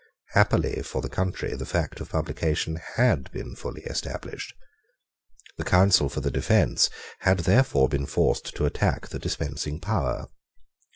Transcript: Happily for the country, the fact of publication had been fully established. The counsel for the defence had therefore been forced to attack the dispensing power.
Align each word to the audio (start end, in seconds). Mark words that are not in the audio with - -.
Happily 0.29 0.81
for 0.81 0.99
the 1.03 1.09
country, 1.11 1.55
the 1.55 1.63
fact 1.63 1.99
of 2.01 2.09
publication 2.09 2.77
had 2.95 3.31
been 3.31 3.55
fully 3.55 3.83
established. 3.83 4.51
The 5.59 5.63
counsel 5.63 6.09
for 6.09 6.21
the 6.21 6.31
defence 6.31 6.89
had 7.19 7.41
therefore 7.41 7.87
been 7.87 8.07
forced 8.07 8.55
to 8.55 8.65
attack 8.65 9.09
the 9.09 9.19
dispensing 9.19 9.79
power. 9.79 10.25